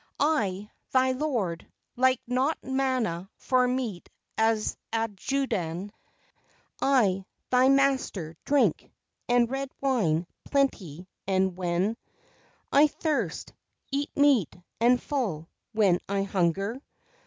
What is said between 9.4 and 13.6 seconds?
red wine, plenty, and when I thirst.